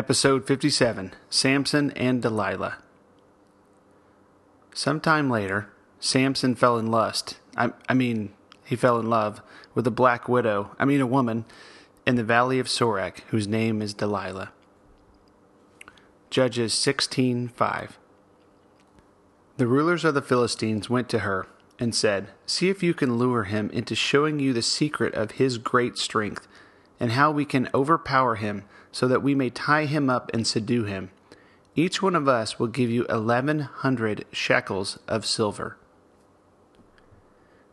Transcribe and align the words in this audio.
Episode 0.00 0.46
57 0.46 1.12
Samson 1.28 1.90
and 1.90 2.22
Delilah. 2.22 2.78
Sometime 4.72 5.28
later, 5.28 5.68
Samson 5.98 6.54
fell 6.54 6.78
in 6.78 6.86
lust. 6.86 7.38
I, 7.54 7.72
I 7.86 7.92
mean, 7.92 8.32
he 8.64 8.76
fell 8.76 8.98
in 8.98 9.10
love 9.10 9.42
with 9.74 9.86
a 9.86 9.90
black 9.90 10.26
widow, 10.26 10.74
I 10.78 10.86
mean, 10.86 11.02
a 11.02 11.06
woman, 11.06 11.44
in 12.06 12.14
the 12.14 12.24
valley 12.24 12.58
of 12.58 12.66
Sorek, 12.66 13.18
whose 13.28 13.46
name 13.46 13.82
is 13.82 13.92
Delilah. 13.92 14.52
Judges 16.30 16.72
16:5. 16.72 17.98
The 19.58 19.66
rulers 19.66 20.06
of 20.06 20.14
the 20.14 20.22
Philistines 20.22 20.88
went 20.88 21.10
to 21.10 21.18
her 21.18 21.46
and 21.78 21.94
said, 21.94 22.30
See 22.46 22.70
if 22.70 22.82
you 22.82 22.94
can 22.94 23.18
lure 23.18 23.44
him 23.44 23.68
into 23.68 23.94
showing 23.94 24.40
you 24.40 24.54
the 24.54 24.62
secret 24.62 25.12
of 25.12 25.32
his 25.32 25.58
great 25.58 25.98
strength, 25.98 26.48
and 26.98 27.12
how 27.12 27.30
we 27.30 27.44
can 27.44 27.68
overpower 27.74 28.36
him 28.36 28.64
so 28.92 29.06
that 29.08 29.22
we 29.22 29.34
may 29.34 29.50
tie 29.50 29.84
him 29.84 30.10
up 30.10 30.30
and 30.34 30.46
subdue 30.46 30.84
him. 30.84 31.10
Each 31.74 32.02
one 32.02 32.16
of 32.16 32.28
us 32.28 32.58
will 32.58 32.66
give 32.66 32.90
you 32.90 33.04
1,100 33.08 34.24
shekels 34.32 34.98
of 35.06 35.24
silver. 35.24 35.76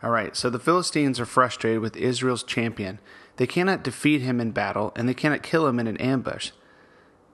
All 0.03 0.11
right, 0.11 0.35
so 0.35 0.49
the 0.49 0.59
Philistines 0.59 1.19
are 1.19 1.25
frustrated 1.25 1.81
with 1.81 1.97
Israel's 1.97 2.43
champion. 2.43 2.99
They 3.37 3.47
cannot 3.47 3.83
defeat 3.83 4.21
him 4.21 4.39
in 4.39 4.51
battle, 4.51 4.93
and 4.95 5.09
they 5.09 5.15
cannot 5.15 5.41
kill 5.41 5.67
him 5.67 5.79
in 5.79 5.87
an 5.87 5.97
ambush. 5.97 6.51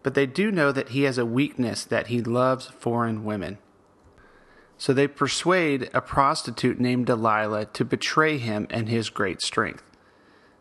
But 0.02 0.14
they 0.14 0.26
do 0.26 0.52
know 0.52 0.72
that 0.72 0.89
he 0.89 1.04
has 1.04 1.17
a 1.17 1.26
weakness 1.26 1.84
that 1.84 2.08
he 2.08 2.22
loves 2.22 2.67
foreign 2.67 3.26
women. 3.26 3.58
So 4.78 4.94
they 4.94 5.08
persuade 5.08 5.89
a 5.94 6.02
prostitute 6.02 6.80
named 6.80 7.06
Delilah 7.06 7.66
to 7.66 7.86
betray 7.86 8.38
him 8.38 8.67
and 8.70 8.89
his 8.89 9.09
great 9.09 9.42
strength. 9.42 9.84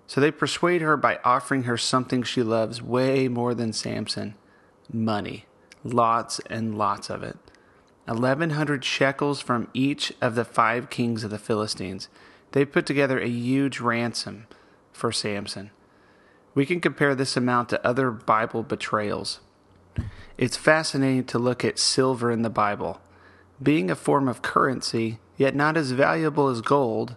So 0.06 0.20
they 0.20 0.31
persuade 0.31 0.83
her 0.83 0.97
by 0.97 1.19
offering 1.25 1.64
her 1.64 1.78
something 1.78 2.22
she 2.22 2.42
loves 2.42 2.83
way 2.83 3.28
more 3.28 3.55
than 3.55 3.72
Samson 3.72 4.34
money. 4.92 5.47
Lots 5.84 6.41
and 6.50 6.77
lots 6.77 7.11
of 7.11 7.22
it. 7.22 7.36
1,100 8.06 8.84
shekels 8.84 9.41
from 9.41 9.69
each 9.72 10.12
of 10.20 10.34
the 10.34 10.44
five 10.44 10.91
kings 10.91 11.25
of 11.25 11.31
the 11.31 11.39
Philistines. 11.39 12.09
They 12.53 12.64
put 12.64 12.84
together 12.84 13.19
a 13.20 13.28
huge 13.28 13.81
ransom 13.81 14.47
for 14.92 15.12
Samson. 15.12 15.70
We 16.55 16.66
can 16.66 16.81
compare 16.81 17.14
this 17.14 17.37
amount 17.37 17.70
to 17.70 17.87
other 17.87 18.11
Bible 18.11 18.62
betrayals. 18.62 19.41
It's 20.37 20.56
fascinating 20.56 21.25
to 21.25 21.39
look 21.39 21.64
at 21.64 21.78
silver 21.78 22.31
in 22.31 22.42
the 22.42 22.50
Bible. 22.50 23.00
Being 23.62 23.91
a 23.91 23.97
form 23.97 24.28
of 24.28 24.42
currency, 24.42 25.19
yet 25.37 25.55
not 25.55 25.77
as 25.77 25.92
valuable 25.92 26.48
as 26.48 26.61
gold, 26.61 27.16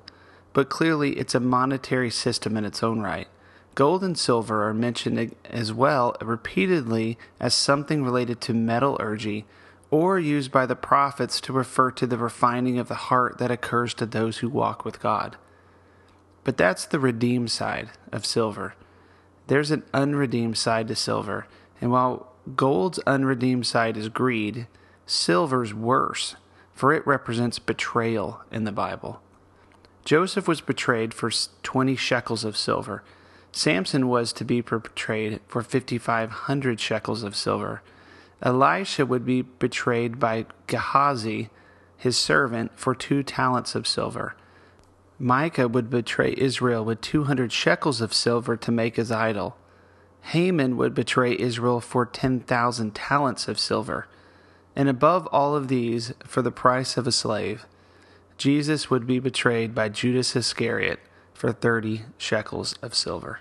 but 0.55 0.69
clearly 0.69 1.11
it's 1.19 1.35
a 1.35 1.39
monetary 1.41 2.09
system 2.09 2.55
in 2.55 2.63
its 2.63 2.81
own 2.81 3.01
right. 3.01 3.27
Gold 3.75 4.05
and 4.05 4.17
silver 4.17 4.65
are 4.65 4.73
mentioned 4.73 5.35
as 5.43 5.73
well 5.73 6.15
repeatedly 6.21 7.17
as 7.41 7.53
something 7.53 8.05
related 8.05 8.39
to 8.39 8.53
metallurgy 8.53 9.43
or 9.91 10.17
used 10.17 10.53
by 10.53 10.65
the 10.65 10.77
prophets 10.77 11.41
to 11.41 11.51
refer 11.51 11.91
to 11.91 12.07
the 12.07 12.17
refining 12.17 12.79
of 12.79 12.87
the 12.87 12.95
heart 12.95 13.37
that 13.37 13.51
occurs 13.51 13.93
to 13.95 14.05
those 14.05 14.37
who 14.37 14.47
walk 14.47 14.85
with 14.85 15.01
God. 15.01 15.35
But 16.45 16.55
that's 16.55 16.85
the 16.85 17.01
redeemed 17.01 17.51
side 17.51 17.89
of 18.13 18.25
silver. 18.25 18.75
There's 19.47 19.71
an 19.71 19.83
unredeemed 19.93 20.57
side 20.57 20.87
to 20.87 20.95
silver, 20.95 21.47
and 21.81 21.91
while 21.91 22.31
gold's 22.55 22.99
unredeemed 22.99 23.67
side 23.67 23.97
is 23.97 24.07
greed, 24.07 24.67
silver's 25.05 25.73
worse, 25.73 26.37
for 26.73 26.93
it 26.93 27.05
represents 27.05 27.59
betrayal 27.59 28.39
in 28.53 28.63
the 28.63 28.71
Bible. 28.71 29.21
Joseph 30.05 30.47
was 30.47 30.61
betrayed 30.61 31.15
for 31.15 31.31
20 31.63 31.95
shekels 31.95 32.45
of 32.45 32.55
silver. 32.55 33.03
Samson 33.51 34.07
was 34.07 34.31
to 34.33 34.45
be 34.45 34.61
betrayed 34.61 35.39
for 35.47 35.63
5,500 35.63 36.79
shekels 36.79 37.23
of 37.23 37.35
silver. 37.35 37.81
Elisha 38.41 39.05
would 39.05 39.25
be 39.25 39.41
betrayed 39.41 40.19
by 40.19 40.45
Gehazi, 40.67 41.49
his 41.97 42.17
servant, 42.17 42.71
for 42.75 42.93
two 42.93 43.23
talents 43.23 43.73
of 43.73 43.87
silver. 43.87 44.35
Micah 45.17 45.67
would 45.67 45.89
betray 45.89 46.35
Israel 46.37 46.85
with 46.85 47.01
200 47.01 47.51
shekels 47.51 48.01
of 48.01 48.13
silver 48.13 48.55
to 48.57 48.71
make 48.71 48.97
his 48.97 49.11
idol. 49.11 49.57
Haman 50.21 50.77
would 50.77 50.93
betray 50.93 51.35
Israel 51.37 51.79
for 51.79 52.05
10,000 52.05 52.93
talents 52.93 53.47
of 53.47 53.57
silver. 53.57 54.07
And 54.75 54.89
above 54.89 55.25
all 55.27 55.55
of 55.55 55.67
these, 55.67 56.13
for 56.25 56.41
the 56.41 56.51
price 56.51 56.97
of 56.97 57.07
a 57.07 57.11
slave. 57.11 57.65
Jesus 58.37 58.89
would 58.89 59.07
be 59.07 59.19
betrayed 59.19 59.73
by 59.73 59.89
Judas 59.89 60.35
Iscariot 60.35 60.99
for 61.33 61.51
30 61.51 62.03
shekels 62.17 62.73
of 62.81 62.93
silver. 62.93 63.39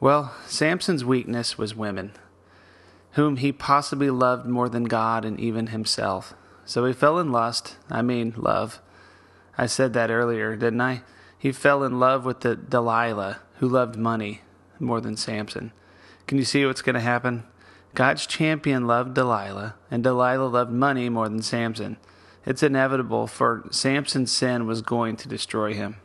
Well, 0.00 0.34
Samson's 0.46 1.04
weakness 1.04 1.58
was 1.58 1.74
women, 1.74 2.12
whom 3.12 3.36
he 3.36 3.50
possibly 3.50 4.10
loved 4.10 4.46
more 4.46 4.68
than 4.68 4.84
God 4.84 5.24
and 5.24 5.40
even 5.40 5.68
himself. 5.68 6.34
So 6.64 6.84
he 6.84 6.92
fell 6.92 7.18
in 7.18 7.32
lust, 7.32 7.76
I 7.90 8.02
mean, 8.02 8.34
love. 8.36 8.80
I 9.56 9.66
said 9.66 9.92
that 9.94 10.10
earlier, 10.10 10.54
didn't 10.54 10.80
I? 10.80 11.02
He 11.38 11.50
fell 11.50 11.82
in 11.82 11.98
love 11.98 12.24
with 12.24 12.40
the 12.40 12.54
Delilah, 12.54 13.40
who 13.56 13.68
loved 13.68 13.96
money 13.96 14.42
more 14.78 15.00
than 15.00 15.16
Samson. 15.16 15.72
Can 16.26 16.38
you 16.38 16.44
see 16.44 16.64
what's 16.66 16.82
going 16.82 16.94
to 16.94 17.00
happen? 17.00 17.44
God's 17.94 18.26
champion 18.26 18.86
loved 18.86 19.14
Delilah, 19.14 19.74
and 19.90 20.04
Delilah 20.04 20.46
loved 20.46 20.70
money 20.70 21.08
more 21.08 21.28
than 21.28 21.42
Samson. 21.42 21.96
It's 22.46 22.62
inevitable, 22.62 23.26
for 23.26 23.66
Samson's 23.70 24.32
sin 24.32 24.66
was 24.66 24.82
going 24.82 25.16
to 25.16 25.28
destroy 25.28 25.74
him. 25.74 25.96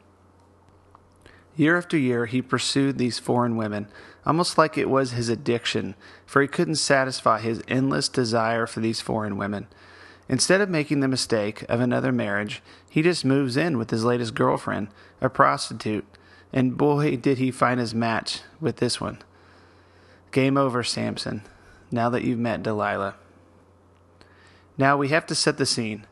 Year 1.55 1.77
after 1.77 1.97
year, 1.97 2.25
he 2.25 2.41
pursued 2.41 2.97
these 2.97 3.19
foreign 3.19 3.55
women, 3.55 3.87
almost 4.25 4.57
like 4.57 4.77
it 4.77 4.89
was 4.89 5.11
his 5.11 5.29
addiction, 5.29 5.95
for 6.25 6.41
he 6.41 6.47
couldn't 6.47 6.75
satisfy 6.75 7.39
his 7.39 7.61
endless 7.67 8.09
desire 8.09 8.65
for 8.65 8.79
these 8.79 9.01
foreign 9.01 9.37
women. 9.37 9.67
Instead 10.27 10.61
of 10.61 10.69
making 10.69 11.01
the 11.01 11.07
mistake 11.07 11.63
of 11.69 11.79
another 11.79 12.11
marriage, 12.11 12.63
he 12.89 13.01
just 13.01 13.23
moves 13.23 13.55
in 13.55 13.77
with 13.77 13.91
his 13.91 14.03
latest 14.03 14.33
girlfriend, 14.33 14.87
a 15.21 15.29
prostitute, 15.29 16.05
and 16.51 16.77
boy, 16.77 17.15
did 17.17 17.37
he 17.37 17.51
find 17.51 17.79
his 17.79 17.93
match 17.93 18.41
with 18.59 18.77
this 18.77 18.99
one. 18.99 19.19
Game 20.31 20.57
over, 20.57 20.83
Samson, 20.83 21.43
now 21.91 22.09
that 22.09 22.23
you've 22.23 22.39
met 22.39 22.63
Delilah. 22.63 23.15
Now 24.77 24.97
we 24.97 25.09
have 25.09 25.27
to 25.27 25.35
set 25.35 25.57
the 25.57 25.65
scene 25.65 26.07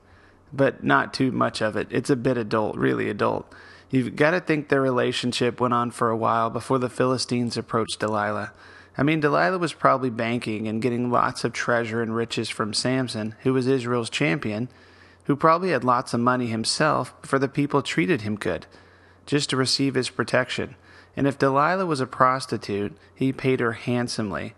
but 0.54 0.84
not 0.84 1.14
too 1.14 1.32
much 1.32 1.62
of 1.62 1.76
it. 1.76 1.88
It's 1.90 2.10
a 2.10 2.16
bit 2.16 2.38
adult, 2.38 2.78
really 2.78 3.10
adult. 3.10 3.52
You've 3.90 4.16
got 4.16 4.32
to 4.32 4.40
think 4.40 4.70
their 4.70 4.82
relationship 4.82 5.60
went 5.60 5.74
on 5.74 5.92
for 5.92 6.10
a 6.10 6.18
while 6.18 6.50
before 6.50 6.80
the 6.80 6.90
Philistines 6.90 7.58
approached 7.58 8.00
Delilah. 8.00 8.54
I 8.98 9.04
mean, 9.04 9.20
Delilah 9.20 9.58
was 9.58 9.74
probably 9.74 10.10
banking 10.10 10.68
and 10.68 10.82
getting 10.82 11.12
lots 11.12 11.44
of 11.44 11.54
treasure 11.54 12.02
and 12.02 12.16
riches 12.16 12.50
from 12.50 12.74
Samson, 12.74 13.36
who 13.42 13.54
was 13.54 13.68
Israel's 13.68 14.10
champion, 14.10 14.70
who 15.26 15.36
probably 15.36 15.72
had 15.72 15.84
lots 15.84 16.14
of 16.14 16.20
money 16.20 16.48
himself, 16.48 17.14
for 17.22 17.40
the 17.40 17.48
people 17.48 17.82
treated 17.82 18.22
him 18.22 18.36
good, 18.36 18.66
just 19.26 19.50
to 19.50 19.58
receive 19.58 19.96
his 19.96 20.10
protection. 20.10 20.76
And 21.16 21.28
if 21.28 21.38
Delilah 21.38 21.86
was 21.86 22.00
a 22.00 22.08
prostitute, 22.08 22.98
he 23.14 23.34
paid 23.34 23.60
her 23.60 23.74
handsomely. 23.74 24.54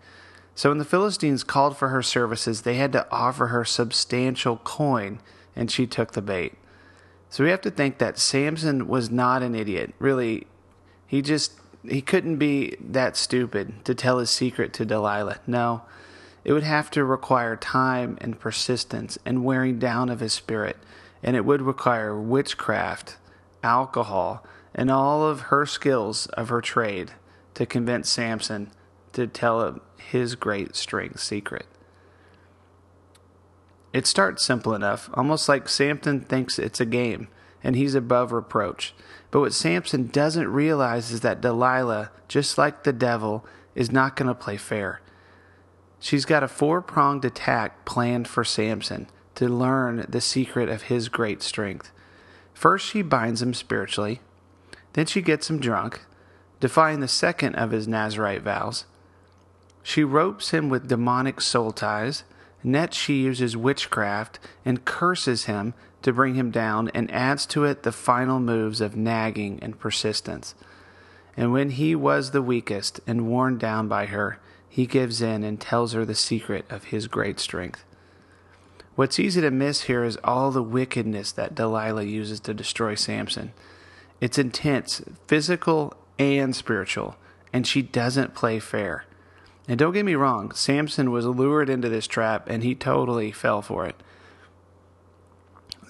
So 0.55 0.69
when 0.69 0.77
the 0.77 0.85
Philistines 0.85 1.43
called 1.43 1.77
for 1.77 1.89
her 1.89 2.03
services, 2.03 2.61
they 2.61 2.75
had 2.75 2.91
to 2.93 3.07
offer 3.11 3.47
her 3.47 3.65
substantial 3.65 4.57
coin 4.57 5.19
and 5.55 5.69
she 5.69 5.87
took 5.87 6.13
the 6.13 6.21
bait. 6.21 6.53
So 7.29 7.43
we 7.43 7.49
have 7.49 7.61
to 7.61 7.71
think 7.71 7.97
that 7.97 8.19
Samson 8.19 8.87
was 8.87 9.09
not 9.09 9.41
an 9.41 9.55
idiot. 9.55 9.93
Really, 9.99 10.47
he 11.07 11.21
just 11.21 11.53
he 11.87 12.01
couldn't 12.01 12.37
be 12.37 12.75
that 12.79 13.17
stupid 13.17 13.83
to 13.85 13.95
tell 13.95 14.19
his 14.19 14.29
secret 14.29 14.73
to 14.73 14.85
Delilah. 14.85 15.39
No, 15.47 15.81
it 16.43 16.53
would 16.53 16.63
have 16.63 16.91
to 16.91 17.03
require 17.03 17.55
time 17.55 18.17
and 18.21 18.39
persistence 18.39 19.17
and 19.25 19.43
wearing 19.43 19.79
down 19.79 20.09
of 20.09 20.19
his 20.19 20.33
spirit, 20.33 20.77
and 21.21 21.35
it 21.35 21.45
would 21.45 21.61
require 21.61 22.19
witchcraft, 22.19 23.17
alcohol, 23.63 24.45
and 24.75 24.91
all 24.91 25.25
of 25.27 25.41
her 25.41 25.65
skills 25.65 26.27
of 26.27 26.49
her 26.49 26.61
trade 26.61 27.13
to 27.53 27.65
convince 27.65 28.09
Samson 28.09 28.71
to 29.13 29.27
tell 29.27 29.65
him 29.65 29.81
his 29.97 30.35
great 30.35 30.75
strength 30.75 31.19
secret. 31.19 31.65
It 33.93 34.07
starts 34.07 34.43
simple 34.43 34.73
enough, 34.73 35.09
almost 35.13 35.47
like 35.47 35.69
Samson 35.69 36.21
thinks 36.21 36.57
it's 36.57 36.81
a 36.81 36.85
game 36.85 37.27
and 37.63 37.75
he's 37.75 37.95
above 37.95 38.31
reproach. 38.31 38.93
But 39.31 39.39
what 39.39 39.53
Samson 39.53 40.07
doesn't 40.07 40.47
realize 40.47 41.11
is 41.11 41.21
that 41.21 41.41
Delilah, 41.41 42.11
just 42.27 42.57
like 42.57 42.83
the 42.83 42.91
devil, 42.91 43.45
is 43.73 43.91
not 43.91 44.15
going 44.15 44.27
to 44.27 44.35
play 44.35 44.57
fair. 44.57 44.99
She's 45.99 46.25
got 46.25 46.43
a 46.43 46.47
four 46.47 46.81
pronged 46.81 47.23
attack 47.23 47.85
planned 47.85 48.27
for 48.27 48.43
Samson 48.43 49.07
to 49.35 49.47
learn 49.47 50.05
the 50.09 50.21
secret 50.21 50.69
of 50.69 50.83
his 50.83 51.07
great 51.07 51.41
strength. 51.41 51.91
First, 52.53 52.85
she 52.85 53.01
binds 53.01 53.41
him 53.41 53.53
spiritually. 53.53 54.19
Then, 54.93 55.05
she 55.05 55.21
gets 55.21 55.49
him 55.49 55.59
drunk, 55.59 56.01
defying 56.59 56.99
the 56.99 57.07
second 57.07 57.55
of 57.55 57.71
his 57.71 57.87
Nazarite 57.87 58.41
vows. 58.41 58.85
She 59.81 60.03
ropes 60.03 60.51
him 60.51 60.69
with 60.69 60.87
demonic 60.87 61.41
soul 61.41 61.71
ties. 61.71 62.23
Next, 62.63 62.95
she 62.97 63.21
uses 63.21 63.57
witchcraft 63.57 64.39
and 64.63 64.85
curses 64.85 65.45
him 65.45 65.73
to 66.01 66.13
bring 66.13 66.35
him 66.35 66.51
down 66.51 66.89
and 66.93 67.11
adds 67.11 67.45
to 67.47 67.65
it 67.65 67.83
the 67.83 67.91
final 67.91 68.39
moves 68.39 68.81
of 68.81 68.95
nagging 68.95 69.59
and 69.61 69.79
persistence. 69.79 70.55
And 71.35 71.51
when 71.51 71.71
he 71.71 71.95
was 71.95 72.31
the 72.31 72.41
weakest 72.41 72.99
and 73.07 73.27
worn 73.27 73.57
down 73.57 73.87
by 73.87 74.05
her, 74.07 74.39
he 74.69 74.85
gives 74.85 75.21
in 75.21 75.43
and 75.43 75.59
tells 75.59 75.93
her 75.93 76.05
the 76.05 76.15
secret 76.15 76.65
of 76.69 76.85
his 76.85 77.07
great 77.07 77.39
strength. 77.39 77.83
What's 78.95 79.19
easy 79.19 79.41
to 79.41 79.49
miss 79.49 79.83
here 79.83 80.03
is 80.03 80.17
all 80.23 80.51
the 80.51 80.61
wickedness 80.61 81.31
that 81.31 81.55
Delilah 81.55 82.03
uses 82.03 82.39
to 82.41 82.53
destroy 82.53 82.93
Samson. 82.95 83.53
It's 84.21 84.37
intense, 84.37 85.01
physical 85.27 85.95
and 86.19 86.55
spiritual, 86.55 87.15
and 87.51 87.65
she 87.65 87.81
doesn't 87.81 88.35
play 88.35 88.59
fair. 88.59 89.05
And 89.67 89.79
don't 89.79 89.93
get 89.93 90.05
me 90.05 90.15
wrong, 90.15 90.51
Samson 90.51 91.11
was 91.11 91.25
lured 91.25 91.69
into 91.69 91.89
this 91.89 92.07
trap 92.07 92.49
and 92.49 92.63
he 92.63 92.75
totally 92.75 93.31
fell 93.31 93.61
for 93.61 93.85
it. 93.85 93.95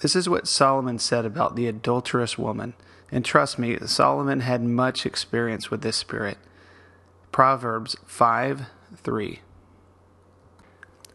This 0.00 0.14
is 0.14 0.28
what 0.28 0.46
Solomon 0.46 0.98
said 0.98 1.24
about 1.24 1.56
the 1.56 1.66
adulterous 1.66 2.38
woman. 2.38 2.74
And 3.10 3.24
trust 3.24 3.58
me, 3.58 3.78
Solomon 3.86 4.40
had 4.40 4.62
much 4.62 5.06
experience 5.06 5.70
with 5.70 5.82
this 5.82 5.96
spirit. 5.96 6.38
Proverbs 7.32 7.96
5 8.06 8.66
3. 8.96 9.40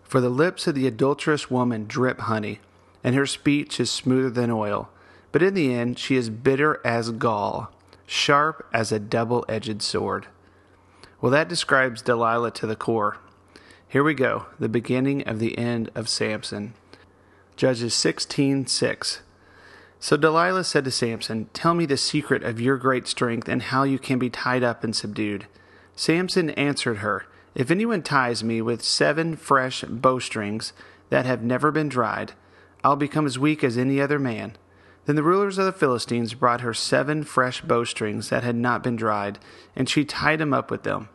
For 0.04 0.20
the 0.20 0.30
lips 0.30 0.66
of 0.68 0.76
the 0.76 0.88
adulterous 0.88 1.52
woman 1.52 1.86
drip 1.88 2.20
honey, 2.22 2.60
and 3.04 3.16
her 3.16 3.26
speech 3.26 3.80
is 3.80 3.92
smoother 3.92 4.30
than 4.30 4.50
oil. 4.50 4.90
But 5.32 5.44
in 5.44 5.54
the 5.54 5.74
end, 5.74 6.00
she 6.00 6.16
is 6.16 6.30
bitter 6.30 6.82
as 6.84 7.12
gall, 7.12 7.72
sharp 8.06 8.68
as 8.74 8.92
a 8.92 9.00
double 9.00 9.46
edged 9.48 9.82
sword. 9.82 10.28
Well, 11.22 11.32
that 11.32 11.50
describes 11.50 12.02
Delilah 12.02 12.52
to 12.52 12.68
the 12.68 12.78
core. 12.78 13.18
Here 13.88 14.04
we 14.04 14.14
go, 14.14 14.46
the 14.58 14.70
beginning 14.70 15.28
of 15.28 15.40
the 15.40 15.58
end 15.58 15.90
of 15.94 16.08
Samson. 16.08 16.76
Judges 17.58 17.94
16 17.94 18.68
6. 18.68 19.22
So 20.00 20.16
Delilah 20.16 20.64
said 20.64 20.86
to 20.86 20.92
Samson, 20.92 21.50
Tell 21.52 21.74
me 21.74 21.86
the 21.86 21.98
secret 21.98 22.44
of 22.44 22.62
your 22.62 22.78
great 22.78 23.06
strength 23.06 23.50
and 23.50 23.64
how 23.64 23.84
you 23.84 24.00
can 24.00 24.18
be 24.18 24.30
tied 24.30 24.64
up 24.64 24.82
and 24.82 24.96
subdued. 24.96 25.46
Samson 25.94 26.52
answered 26.52 27.00
her, 27.00 27.26
If 27.54 27.70
anyone 27.70 28.02
ties 28.02 28.42
me 28.42 28.62
with 28.62 28.82
seven 28.82 29.36
fresh 29.36 29.84
bowstrings 29.84 30.72
that 31.10 31.26
have 31.26 31.44
never 31.44 31.70
been 31.70 31.90
dried, 31.90 32.32
I'll 32.82 32.96
become 32.96 33.26
as 33.26 33.38
weak 33.38 33.62
as 33.62 33.78
any 33.78 34.00
other 34.00 34.20
man. 34.20 34.56
Then 35.10 35.16
the 35.16 35.24
rulers 35.24 35.58
of 35.58 35.66
the 35.66 35.72
Philistines 35.72 36.36
brought 36.36 36.62
her 36.62 36.72
seven 36.72 37.24
fresh 37.24 37.62
bowstrings 37.62 38.30
that 38.30 38.44
had 38.44 38.56
not 38.56 38.84
been 38.84 38.96
dried, 38.96 39.40
and 39.76 39.90
she 39.90 40.06
tied 40.06 40.40
him 40.40 40.54
up 40.54 40.70
with 40.70 40.84
them. 40.84 41.10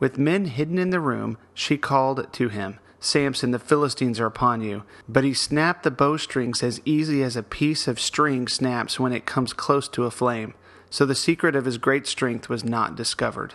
With 0.00 0.18
men 0.18 0.46
hidden 0.46 0.76
in 0.76 0.90
the 0.90 0.98
room, 0.98 1.38
she 1.54 1.78
called 1.78 2.26
to 2.32 2.48
him, 2.48 2.80
Samson, 2.98 3.52
the 3.52 3.60
Philistines 3.60 4.18
are 4.18 4.26
upon 4.26 4.60
you. 4.60 4.82
But 5.08 5.22
he 5.22 5.34
snapped 5.34 5.84
the 5.84 5.92
bowstrings 5.92 6.64
as 6.64 6.80
easy 6.84 7.22
as 7.22 7.36
a 7.36 7.44
piece 7.44 7.86
of 7.86 8.00
string 8.00 8.48
snaps 8.48 8.98
when 8.98 9.12
it 9.12 9.24
comes 9.24 9.52
close 9.52 9.86
to 9.90 10.02
a 10.02 10.10
flame. 10.10 10.54
So 10.90 11.06
the 11.06 11.14
secret 11.14 11.54
of 11.54 11.64
his 11.64 11.78
great 11.78 12.08
strength 12.08 12.48
was 12.48 12.64
not 12.64 12.96
discovered. 12.96 13.54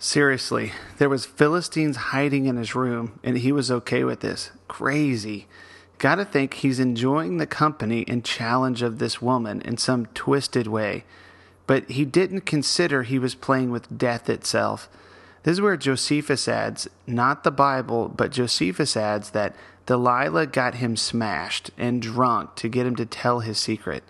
Seriously, 0.00 0.72
there 0.98 1.08
was 1.08 1.26
Philistines 1.26 1.96
hiding 1.96 2.46
in 2.46 2.56
his 2.56 2.74
room, 2.74 3.20
and 3.22 3.38
he 3.38 3.52
was 3.52 3.70
okay 3.70 4.02
with 4.02 4.18
this. 4.18 4.50
Crazy. 4.66 5.46
Gotta 5.98 6.24
think 6.24 6.54
he's 6.54 6.78
enjoying 6.78 7.38
the 7.38 7.46
company 7.46 8.04
and 8.06 8.24
challenge 8.24 8.82
of 8.82 8.98
this 8.98 9.22
woman 9.22 9.62
in 9.62 9.78
some 9.78 10.06
twisted 10.06 10.66
way. 10.66 11.04
But 11.66 11.90
he 11.90 12.04
didn't 12.04 12.42
consider 12.42 13.02
he 13.02 13.18
was 13.18 13.34
playing 13.34 13.70
with 13.70 13.98
death 13.98 14.28
itself. 14.28 14.88
This 15.42 15.52
is 15.52 15.60
where 15.60 15.76
Josephus 15.76 16.48
adds, 16.48 16.88
not 17.06 17.44
the 17.44 17.50
Bible, 17.50 18.08
but 18.08 18.32
Josephus 18.32 18.96
adds 18.96 19.30
that 19.30 19.54
Delilah 19.86 20.46
got 20.46 20.76
him 20.76 20.96
smashed 20.96 21.70
and 21.78 22.02
drunk 22.02 22.56
to 22.56 22.68
get 22.68 22.86
him 22.86 22.96
to 22.96 23.06
tell 23.06 23.40
his 23.40 23.58
secret. 23.58 24.02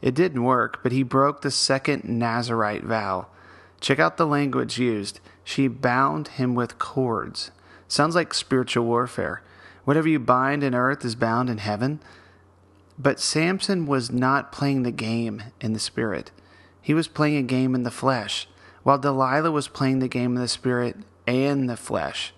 It 0.00 0.14
didn't 0.14 0.44
work, 0.44 0.82
but 0.82 0.92
he 0.92 1.02
broke 1.02 1.42
the 1.42 1.50
second 1.50 2.04
Nazarite 2.04 2.84
vow. 2.84 3.26
Check 3.80 3.98
out 3.98 4.16
the 4.16 4.26
language 4.26 4.78
used. 4.78 5.20
She 5.44 5.68
bound 5.68 6.28
him 6.28 6.54
with 6.54 6.78
cords. 6.78 7.50
Sounds 7.88 8.14
like 8.14 8.32
spiritual 8.32 8.86
warfare. 8.86 9.42
Whatever 9.86 10.08
you 10.08 10.18
bind 10.18 10.62
in 10.62 10.74
earth 10.74 11.02
is 11.02 11.14
bound 11.14 11.48
in 11.48 11.56
heaven. 11.56 12.00
But 12.98 13.18
Samson 13.18 13.86
was 13.86 14.12
not 14.12 14.52
playing 14.52 14.82
the 14.82 14.90
game 14.90 15.42
in 15.62 15.72
the 15.72 15.78
spirit. 15.78 16.30
He 16.82 16.92
was 16.92 17.08
playing 17.08 17.36
a 17.38 17.42
game 17.42 17.74
in 17.74 17.82
the 17.82 17.90
flesh, 17.90 18.46
while 18.82 18.98
Delilah 18.98 19.50
was 19.50 19.68
playing 19.68 20.00
the 20.00 20.08
game 20.08 20.36
in 20.36 20.42
the 20.42 20.48
spirit 20.48 20.96
and 21.26 21.70
the 21.70 21.78
flesh. 21.78 22.34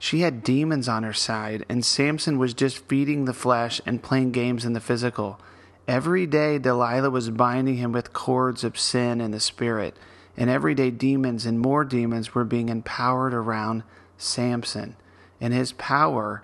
She 0.00 0.22
had 0.22 0.42
demons 0.42 0.88
on 0.88 1.04
her 1.04 1.12
side, 1.12 1.64
and 1.68 1.84
Samson 1.84 2.36
was 2.36 2.52
just 2.52 2.88
feeding 2.88 3.26
the 3.26 3.32
flesh 3.32 3.80
and 3.86 4.02
playing 4.02 4.32
games 4.32 4.64
in 4.64 4.72
the 4.72 4.80
physical. 4.80 5.38
Every 5.86 6.26
day, 6.26 6.58
Delilah 6.58 7.10
was 7.10 7.30
binding 7.30 7.76
him 7.76 7.92
with 7.92 8.12
cords 8.12 8.64
of 8.64 8.76
sin 8.76 9.20
in 9.20 9.30
the 9.30 9.38
spirit 9.38 9.96
and 10.36 10.50
everyday 10.50 10.90
demons 10.90 11.46
and 11.46 11.58
more 11.58 11.84
demons 11.84 12.34
were 12.34 12.44
being 12.44 12.68
empowered 12.68 13.32
around 13.32 13.82
Samson. 14.18 14.96
And 15.40 15.54
his 15.54 15.72
power 15.72 16.42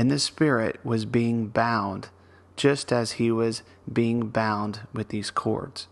in 0.00 0.08
the 0.08 0.18
spirit 0.18 0.80
was 0.82 1.04
being 1.04 1.46
bound, 1.48 2.08
just 2.56 2.90
as 2.90 3.12
he 3.12 3.30
was 3.30 3.62
being 3.92 4.28
bound 4.28 4.80
with 4.94 5.08
these 5.08 5.30
cords. 5.30 5.88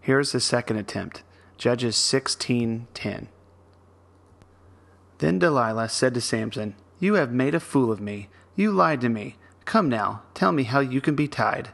Here's 0.00 0.32
the 0.32 0.40
second 0.40 0.78
attempt 0.78 1.22
Judges 1.58 1.94
16:10. 1.94 3.28
Then 5.18 5.38
Delilah 5.38 5.90
said 5.90 6.14
to 6.14 6.22
Samson, 6.22 6.74
You 6.98 7.14
have 7.14 7.30
made 7.30 7.54
a 7.54 7.60
fool 7.60 7.92
of 7.92 8.00
me. 8.00 8.30
You 8.56 8.72
lied 8.72 9.02
to 9.02 9.10
me. 9.10 9.36
Come 9.66 9.90
now, 9.90 10.22
tell 10.32 10.50
me 10.50 10.62
how 10.62 10.80
you 10.80 11.02
can 11.02 11.14
be 11.14 11.28
tied. 11.28 11.68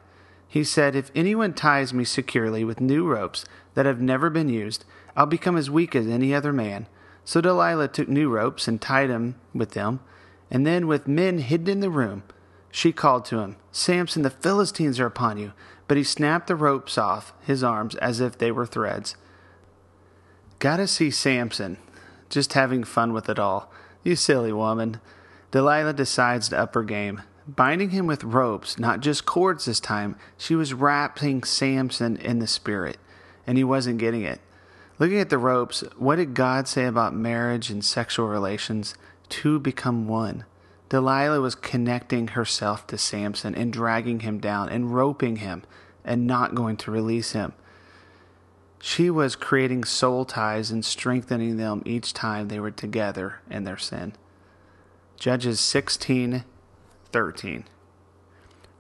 He 0.49 0.65
said, 0.65 0.97
If 0.97 1.13
anyone 1.15 1.55
ties 1.55 1.95
me 1.95 2.03
securely 2.03 2.65
with 2.65 2.81
new 2.81 3.07
ropes 3.07 3.45
that 3.75 3.87
have 3.87 4.01
never 4.01 4.29
been 4.29 4.49
used, 4.49 4.85
I'll 5.17 5.27
become 5.27 5.57
as 5.57 5.71
weak 5.71 5.95
as 5.95 6.09
any 6.09 6.35
other 6.35 6.53
man. 6.53 6.89
So 7.25 7.41
Delilah 7.41 7.87
took 7.87 8.09
new 8.09 8.29
ropes 8.29 8.67
and 8.67 8.81
tied 8.81 9.09
him 9.09 9.37
with 9.55 9.71
them, 9.71 10.01
and 10.51 10.67
then 10.67 10.87
with 10.87 11.09
men 11.09 11.39
hidden 11.39 11.69
in 11.69 11.81
the 11.81 11.91
room, 11.91 12.23
she 12.71 12.93
called 12.93 13.25
to 13.27 13.39
him, 13.39 13.57
Samson, 13.73 14.23
the 14.23 14.31
Philistines 14.31 15.01
are 15.01 15.07
upon 15.07 15.39
you. 15.39 15.53
But 15.89 15.97
he 15.97 16.05
snapped 16.05 16.47
the 16.47 16.55
ropes 16.55 16.97
off 16.97 17.33
his 17.45 17.65
arms 17.65 17.97
as 17.97 18.21
if 18.21 18.39
they 18.39 18.53
were 18.53 18.67
threads. 18.67 19.17
Gotta 20.61 20.87
see 20.87 21.11
Samson, 21.11 21.79
just 22.29 22.53
having 22.53 22.85
fun 22.85 23.13
with 23.13 23.29
it 23.29 23.41
all. 23.41 23.73
You 24.05 24.15
silly 24.15 24.53
woman. 24.53 25.01
Delilah 25.51 25.95
decides 25.95 26.49
to 26.51 26.59
up 26.59 26.75
her 26.75 26.85
game 26.85 27.23
binding 27.57 27.91
him 27.91 28.07
with 28.07 28.25
ropes, 28.25 28.79
not 28.79 29.01
just 29.01 29.27
cords 29.27 29.65
this 29.65 29.81
time. 29.81 30.17
She 30.37 30.55
was 30.55 30.75
wrapping 30.75 31.45
Samson 31.45 32.17
in 32.17 32.39
the 32.39 32.47
spirit, 32.47 32.99
and 33.47 33.59
he 33.59 33.65
wasn't 33.65 33.99
getting 33.99 34.23
it. 34.23 34.41
Looking 34.99 35.19
at 35.19 35.31
the 35.31 35.39
ropes, 35.39 35.83
what 35.97 36.17
did 36.17 36.35
God 36.35 36.69
say 36.69 36.85
about 36.85 37.15
marriage 37.15 37.71
and 37.71 37.85
sexual 37.85 38.29
relations? 38.29 38.95
Two 39.31 39.59
become 39.59 40.07
one. 40.07 40.45
Delilah 40.91 41.41
was 41.41 41.55
connecting 41.55 42.29
herself 42.29 42.87
to 42.89 42.99
Samson 42.99 43.55
and 43.55 43.73
dragging 43.73 44.21
him 44.21 44.39
down 44.39 44.69
and 44.69 44.95
roping 44.95 45.37
him 45.37 45.63
and 46.05 46.27
not 46.27 46.55
going 46.55 46.77
to 46.79 46.91
release 46.91 47.33
him. 47.33 47.55
She 48.81 49.09
was 49.09 49.37
creating 49.37 49.85
soul 49.85 50.25
ties 50.25 50.71
and 50.71 50.85
strengthening 50.85 51.57
them 51.57 51.83
each 51.87 52.13
time 52.13 52.49
they 52.49 52.59
were 52.59 52.71
together 52.71 53.41
in 53.49 53.65
their 53.65 53.79
sin. 53.79 54.15
Judges 55.19 55.61
16 55.61 56.45
13. 57.13 57.65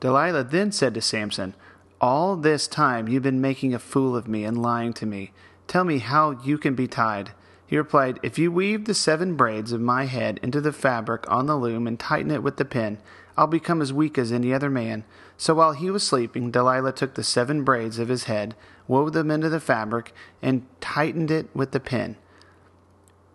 Delilah 0.00 0.44
then 0.44 0.72
said 0.72 0.94
to 0.94 1.00
Samson, 1.00 1.54
All 2.00 2.36
this 2.36 2.66
time 2.66 3.08
you've 3.08 3.22
been 3.22 3.40
making 3.40 3.74
a 3.74 3.78
fool 3.78 4.16
of 4.16 4.26
me 4.26 4.44
and 4.44 4.60
lying 4.60 4.92
to 4.94 5.06
me. 5.06 5.32
Tell 5.66 5.84
me 5.84 5.98
how 5.98 6.30
you 6.42 6.58
can 6.58 6.74
be 6.74 6.88
tied. 6.88 7.32
He 7.70 7.78
replied, 7.78 8.18
If 8.24 8.36
you 8.36 8.50
weave 8.50 8.86
the 8.86 8.94
seven 8.94 9.36
braids 9.36 9.70
of 9.70 9.80
my 9.80 10.06
head 10.06 10.40
into 10.42 10.60
the 10.60 10.72
fabric 10.72 11.24
on 11.30 11.46
the 11.46 11.54
loom 11.54 11.86
and 11.86 12.00
tighten 12.00 12.32
it 12.32 12.42
with 12.42 12.56
the 12.56 12.64
pin, 12.64 12.98
I'll 13.36 13.46
become 13.46 13.80
as 13.80 13.92
weak 13.92 14.18
as 14.18 14.32
any 14.32 14.52
other 14.52 14.68
man. 14.68 15.04
So 15.36 15.54
while 15.54 15.70
he 15.70 15.88
was 15.88 16.02
sleeping, 16.02 16.50
Delilah 16.50 16.90
took 16.90 17.14
the 17.14 17.22
seven 17.22 17.62
braids 17.62 18.00
of 18.00 18.08
his 18.08 18.24
head, 18.24 18.56
wove 18.88 19.12
them 19.12 19.30
into 19.30 19.48
the 19.48 19.60
fabric, 19.60 20.12
and 20.42 20.66
tightened 20.80 21.30
it 21.30 21.48
with 21.54 21.70
the 21.70 21.78
pin. 21.78 22.16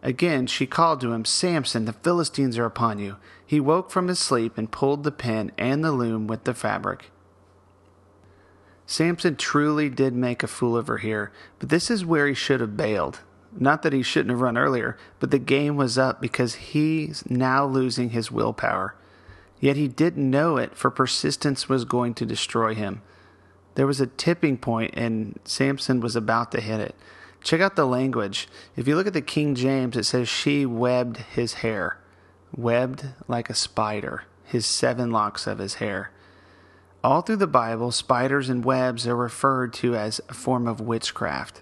Again 0.04 0.48
she 0.48 0.68
called 0.68 1.00
to 1.00 1.14
him, 1.14 1.24
Samson, 1.24 1.86
the 1.86 1.94
Philistines 1.94 2.58
are 2.58 2.66
upon 2.66 3.00
you. 3.00 3.16
He 3.46 3.62
woke 3.62 3.90
from 3.90 4.10
his 4.10 4.20
sleep 4.20 4.58
and 4.58 4.70
pulled 4.70 5.06
the 5.06 5.14
pin 5.14 5.54
and 5.58 5.82
the 5.82 5.94
loom 5.94 6.28
with 6.28 6.44
the 6.44 6.54
fabric. 6.54 7.10
Samson 8.86 9.38
truly 9.38 9.90
did 9.90 10.14
make 10.14 10.44
a 10.44 10.48
fool 10.48 10.76
of 10.76 10.88
her 10.88 10.98
here, 10.98 11.32
but 11.58 11.70
this 11.70 11.90
is 11.90 12.04
where 12.04 12.28
he 12.28 12.34
should 12.34 12.60
have 12.60 12.76
bailed. 12.76 13.22
Not 13.58 13.84
that 13.84 13.94
he 13.94 14.04
shouldn't 14.04 14.32
have 14.32 14.42
run 14.42 14.58
earlier, 14.58 14.98
but 15.20 15.32
the 15.32 15.40
game 15.40 15.78
was 15.78 15.98
up 15.98 16.20
because 16.20 16.56
he's 16.56 17.24
now 17.30 17.66
losing 17.66 18.10
his 18.10 18.32
willpower. 18.32 18.96
Yet 19.60 19.78
he 19.78 19.88
didn't 19.88 20.30
know 20.30 20.58
it, 20.58 20.76
for 20.76 20.92
persistence 20.92 21.70
was 21.70 21.86
going 21.86 22.14
to 22.16 22.26
destroy 22.26 22.76
him. 22.76 23.02
There 23.76 23.88
was 23.88 24.02
a 24.02 24.08
tipping 24.08 24.58
point, 24.58 24.94
and 24.96 25.40
Samson 25.46 26.02
was 26.02 26.16
about 26.16 26.52
to 26.52 26.62
hit 26.62 26.80
it. 26.80 26.96
Check 27.44 27.62
out 27.62 27.76
the 27.76 27.86
language. 27.86 28.48
If 28.76 28.88
you 28.88 28.96
look 28.96 29.08
at 29.08 29.14
the 29.14 29.22
King 29.22 29.56
James, 29.56 29.96
it 29.96 30.04
says, 30.04 30.28
She 30.28 30.66
webbed 30.66 31.18
his 31.18 31.56
hair. 31.56 32.00
Webbed 32.56 33.10
like 33.28 33.50
a 33.50 33.54
spider, 33.54 34.24
his 34.44 34.66
seven 34.66 35.12
locks 35.12 35.46
of 35.46 35.60
his 35.60 35.76
hair. 35.76 36.12
All 37.04 37.22
through 37.22 37.36
the 37.36 37.48
Bible, 37.48 37.92
spiders 37.92 38.50
and 38.50 38.66
webs 38.66 39.08
are 39.08 39.16
referred 39.16 39.74
to 39.76 39.96
as 39.96 40.20
a 40.28 40.34
form 40.34 40.68
of 40.68 40.82
witchcraft. 40.82 41.62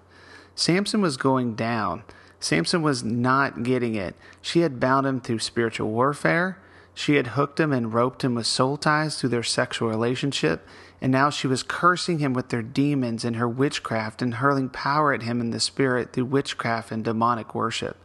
Samson 0.55 1.01
was 1.01 1.17
going 1.17 1.55
down. 1.55 2.03
Samson 2.39 2.81
was 2.81 3.03
not 3.03 3.63
getting 3.63 3.95
it. 3.95 4.15
She 4.41 4.59
had 4.61 4.79
bound 4.79 5.07
him 5.07 5.21
through 5.21 5.39
spiritual 5.39 5.89
warfare. 5.89 6.57
She 6.93 7.15
had 7.15 7.27
hooked 7.27 7.59
him 7.59 7.71
and 7.71 7.93
roped 7.93 8.23
him 8.23 8.35
with 8.35 8.45
soul 8.45 8.77
ties 8.77 9.19
through 9.19 9.29
their 9.29 9.43
sexual 9.43 9.89
relationship, 9.89 10.67
and 11.01 11.11
now 11.11 11.29
she 11.29 11.47
was 11.47 11.63
cursing 11.63 12.19
him 12.19 12.33
with 12.33 12.49
their 12.49 12.61
demons 12.61 13.25
and 13.25 13.37
her 13.37 13.49
witchcraft 13.49 14.21
and 14.21 14.35
hurling 14.35 14.69
power 14.69 15.13
at 15.13 15.23
him 15.23 15.41
in 15.41 15.49
the 15.49 15.59
spirit 15.59 16.13
through 16.13 16.25
witchcraft 16.25 16.91
and 16.91 17.03
demonic 17.03 17.55
worship. 17.55 17.97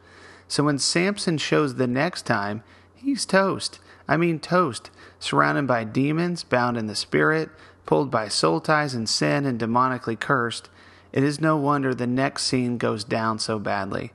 So 0.47 0.65
when 0.65 0.79
Samson 0.79 1.37
shows 1.37 1.75
the 1.75 1.87
next 1.87 2.23
time, 2.23 2.63
he's 2.95 3.27
toast. 3.27 3.79
I 4.09 4.17
mean, 4.17 4.41
toast, 4.41 4.91
surrounded 5.19 5.67
by 5.67 5.85
demons, 5.85 6.43
bound 6.43 6.79
in 6.79 6.87
the 6.87 6.95
spirit, 6.95 7.51
pulled 7.85 8.11
by 8.11 8.29
soul 8.29 8.61
ties 8.61 8.95
and 8.95 9.07
sin, 9.07 9.45
and 9.45 9.61
demonically 9.61 10.19
cursed. 10.19 10.71
It 11.13 11.25
is 11.25 11.41
no 11.41 11.57
wonder 11.57 11.95
the 11.95 12.07
next 12.07 12.45
scene 12.45 12.79
goes 12.79 13.05
down 13.05 13.39
so 13.39 13.59
badly. 13.59 14.13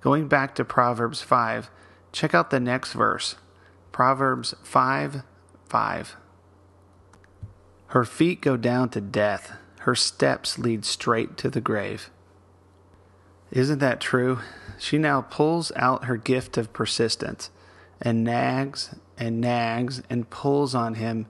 Going 0.00 0.28
back 0.28 0.54
to 0.56 0.64
Proverbs 0.64 1.20
5, 1.22 1.70
check 2.12 2.34
out 2.34 2.50
the 2.50 2.60
next 2.60 2.92
verse. 2.92 3.36
Proverbs 3.92 4.54
5 4.62 5.22
5. 5.68 6.16
Her 7.88 8.04
feet 8.04 8.40
go 8.40 8.56
down 8.56 8.90
to 8.90 9.00
death, 9.00 9.52
her 9.80 9.94
steps 9.94 10.58
lead 10.58 10.84
straight 10.84 11.36
to 11.38 11.50
the 11.50 11.60
grave. 11.60 12.10
Isn't 13.50 13.78
that 13.78 14.00
true? 14.00 14.40
She 14.78 14.98
now 14.98 15.22
pulls 15.22 15.70
out 15.76 16.06
her 16.06 16.16
gift 16.16 16.58
of 16.58 16.72
persistence 16.72 17.50
and 18.00 18.24
nags 18.24 18.94
and 19.16 19.40
nags 19.40 20.02
and 20.10 20.28
pulls 20.28 20.74
on 20.74 20.94
him. 20.94 21.26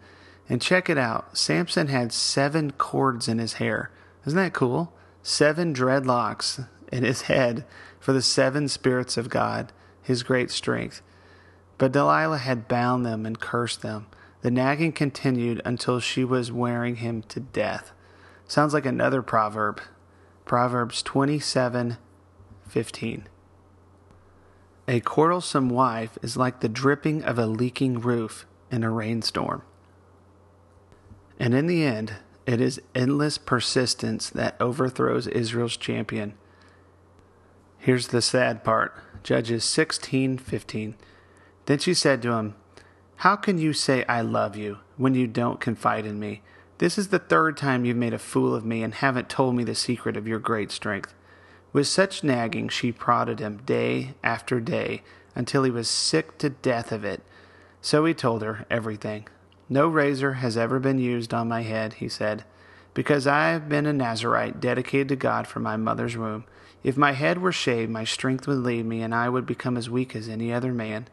And 0.49 0.61
check 0.61 0.89
it 0.91 0.99
out 0.99 1.37
Samson 1.37 1.89
had 1.89 2.13
seven 2.13 2.73
cords 2.73 3.29
in 3.29 3.39
his 3.39 3.55
hair. 3.55 3.91
Isn't 4.27 4.39
that 4.39 4.53
cool? 4.53 4.93
Seven 5.23 5.75
dreadlocks 5.75 6.67
in 6.91 7.05
his 7.05 7.23
head 7.23 7.65
for 7.99 8.13
the 8.13 8.23
seven 8.23 8.69
spirits 8.69 9.17
of 9.17 9.29
God, 9.29 9.73
his 10.03 10.23
great 10.23 10.51
strength. 10.51 11.03
But 11.79 11.93
Delilah 11.93 12.39
had 12.39 12.69
bound 12.69 13.05
them 13.05 13.27
and 13.27 13.41
cursed 13.41 13.83
them. 13.83 14.07
The 14.43 14.51
nagging 14.51 14.93
continued 14.93 15.63
until 15.65 16.01
she 16.01 16.25
was 16.25 16.53
wearing 16.53 16.97
him 16.97 17.23
to 17.25 17.41
death. 17.41 17.93
Sounds 18.47 18.75
like 18.75 18.87
another 18.87 19.23
proverb. 19.23 19.81
Proverbs 20.45 21.03
27 21.03 21.97
15. 22.69 23.29
A 24.87 25.01
quarrelsome 25.01 25.71
wife 25.71 26.19
is 26.21 26.37
like 26.37 26.61
the 26.61 26.69
dripping 26.69 27.25
of 27.25 27.39
a 27.39 27.47
leaking 27.47 28.01
roof 28.01 28.47
in 28.71 28.85
a 28.85 28.91
rainstorm. 28.91 29.63
And 31.39 31.55
in 31.55 31.67
the 31.67 31.85
end, 31.85 32.15
it 32.47 32.61
is 32.61 32.81
endless 32.95 33.39
persistence 33.39 34.29
that 34.31 34.57
overthrows 34.61 35.27
Israel's 35.29 35.77
champion. 35.77 36.35
Here's 37.79 38.09
the 38.09 38.23
sad 38.23 38.65
part 38.65 38.95
Judges 39.23 39.65
16:15. 39.65 40.95
Then 41.67 41.79
she 41.79 41.95
said 41.95 42.21
to 42.23 42.33
him, 42.33 42.55
How 43.17 43.37
can 43.37 43.59
you 43.59 43.73
say 43.73 44.05
I 44.07 44.21
love 44.21 44.57
you 44.57 44.79
when 44.97 45.15
you 45.15 45.27
don't 45.27 45.61
confide 45.61 46.05
in 46.05 46.19
me? 46.21 46.43
This 46.79 46.99
is 46.99 47.09
the 47.09 47.19
third 47.19 47.57
time 47.57 47.85
you've 47.85 47.97
made 47.97 48.13
a 48.13 48.19
fool 48.19 48.55
of 48.55 48.65
me 48.65 48.83
and 48.83 48.95
haven't 48.95 49.29
told 49.29 49.55
me 49.55 49.65
the 49.65 49.75
secret 49.75 50.17
of 50.17 50.29
your 50.29 50.39
great 50.39 50.71
strength. 50.71 51.15
With 51.73 51.87
such 51.87 52.23
nagging, 52.23 52.69
she 52.69 52.93
prodded 52.93 53.41
him 53.41 53.63
day 53.65 54.15
after 54.23 54.61
day 54.61 55.03
until 55.35 55.63
he 55.63 55.71
was 55.71 55.89
sick 55.89 56.39
to 56.39 56.51
death 56.51 56.93
of 56.93 57.05
it. 57.05 57.23
So 57.81 58.05
he 58.05 58.15
told 58.15 58.43
her 58.43 58.67
everything. 58.71 59.27
No 59.75 59.89
razor 59.89 60.35
has 60.35 60.57
ever 60.57 60.79
been 60.79 60.99
used 60.99 61.35
on 61.35 61.49
my 61.49 61.63
head, 61.63 61.95
he 61.95 62.09
said, 62.09 62.45
because 62.95 63.27
I 63.27 63.49
have 63.49 63.69
been 63.69 63.87
a 63.87 63.93
Nazarite 63.93 64.61
dedicated 64.61 65.09
to 65.09 65.17
God 65.17 65.49
from 65.49 65.65
my 65.65 65.77
mother's 65.77 66.17
womb. 66.17 66.45
If 66.85 66.97
my 66.97 67.11
head 67.11 67.43
were 67.43 67.51
shaved, 67.51 67.91
my 67.91 68.05
strength 68.05 68.47
would 68.47 68.59
leave 68.59 68.87
me, 68.87 69.03
and 69.03 69.13
I 69.13 69.29
would 69.29 69.47
become 69.47 69.77
as 69.77 69.91
weak 69.91 70.15
as 70.15 70.29
any 70.29 70.53
other 70.53 70.73
man. 70.73 71.09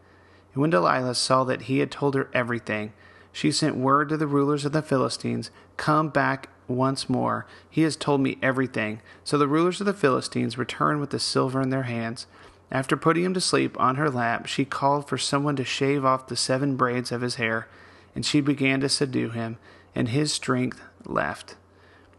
And 0.54 0.62
when 0.62 0.70
Delilah 0.70 1.16
saw 1.16 1.44
that 1.46 1.64
he 1.64 1.80
had 1.80 1.90
told 1.90 2.14
her 2.14 2.30
everything, 2.36 2.94
she 3.32 3.52
sent 3.52 3.78
word 3.78 4.10
to 4.10 4.18
the 4.18 4.28
rulers 4.28 4.64
of 4.64 4.74
the 4.74 4.84
Philistines, 4.84 5.50
Come 5.78 6.10
back 6.10 6.50
once 6.68 7.10
more. 7.10 7.48
He 7.68 7.82
has 7.82 7.96
told 7.96 8.22
me 8.22 8.38
everything. 8.44 9.02
So 9.24 9.40
the 9.40 9.48
rulers 9.48 9.82
of 9.82 9.88
the 9.88 9.94
Philistines 9.96 10.60
returned 10.60 11.00
with 11.00 11.10
the 11.10 11.20
silver 11.20 11.62
in 11.62 11.72
their 11.72 11.90
hands. 11.90 12.28
After 12.72 12.96
putting 12.96 13.24
him 13.24 13.34
to 13.34 13.42
sleep 13.42 13.76
on 13.80 13.96
her 13.96 14.12
lap, 14.12 14.46
she 14.46 14.66
called 14.66 15.10
for 15.10 15.18
someone 15.18 15.56
to 15.56 15.66
shave 15.66 16.06
off 16.06 16.28
the 16.28 16.36
seven 16.36 16.76
braids 16.76 17.12
of 17.12 17.22
his 17.22 17.36
hair, 17.36 17.68
and 18.16 18.26
she 18.26 18.42
began 18.42 18.80
to 18.82 18.90
subdue 18.90 19.30
him, 19.30 19.58
and 19.96 20.10
his 20.10 20.34
strength 20.34 20.82
left. 21.06 21.56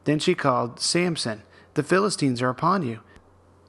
Then 0.04 0.18
she 0.18 0.34
called, 0.34 0.80
Samson, 0.80 1.42
the 1.74 1.82
Philistines 1.82 2.42
are 2.42 2.48
upon 2.48 2.82
you. 2.82 3.00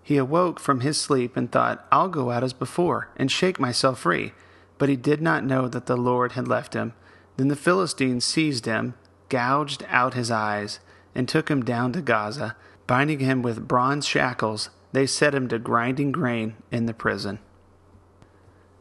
He 0.01 0.17
awoke 0.17 0.59
from 0.59 0.81
his 0.81 0.99
sleep 0.99 1.37
and 1.37 1.51
thought, 1.51 1.85
I'll 1.91 2.09
go 2.09 2.31
out 2.31 2.43
as 2.43 2.53
before, 2.53 3.09
and 3.15 3.31
shake 3.31 3.59
myself 3.59 3.99
free. 3.99 4.33
But 4.77 4.89
he 4.89 4.95
did 4.95 5.21
not 5.21 5.45
know 5.45 5.67
that 5.67 5.85
the 5.85 5.95
Lord 5.95 6.33
had 6.33 6.47
left 6.47 6.73
him. 6.73 6.93
Then 7.37 7.47
the 7.47 7.55
Philistines 7.55 8.25
seized 8.25 8.65
him 8.65 8.95
gouged 9.33 9.83
out 9.89 10.13
his 10.13 10.29
eyes, 10.29 10.79
and 11.15 11.27
took 11.27 11.49
him 11.49 11.63
down 11.63 11.91
to 11.91 12.03
Gaza. 12.03 12.55
Binding 12.85 13.17
him 13.17 13.41
with 13.41 13.67
bronze 13.67 14.05
shackles, 14.05 14.69
they 14.91 15.07
set 15.07 15.33
him 15.33 15.47
to 15.47 15.57
grinding 15.57 16.11
grain 16.11 16.55
in 16.71 16.85
the 16.85 16.93
prison. 16.93 17.39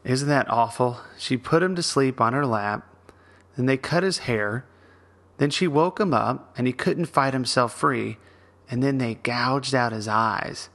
Isn't 0.03 0.29
that 0.29 0.47
awful? 0.51 0.99
She 1.17 1.37
put 1.37 1.63
him 1.63 1.75
to 1.75 1.81
sleep 1.81 2.21
on 2.21 2.33
her 2.33 2.45
lap, 2.45 2.87
then 3.55 3.65
they 3.65 3.77
cut 3.77 4.03
his 4.03 4.19
hair. 4.19 4.65
Then 5.37 5.49
she 5.49 5.67
woke 5.67 5.99
him 5.99 6.13
up, 6.13 6.53
and 6.57 6.67
he 6.67 6.73
couldn't 6.73 7.05
fight 7.05 7.33
himself 7.33 7.73
free, 7.73 8.17
and 8.69 8.83
then 8.83 8.97
they 8.97 9.15
gouged 9.15 9.75
out 9.75 9.91
his 9.91 10.07
eyes. 10.07 10.69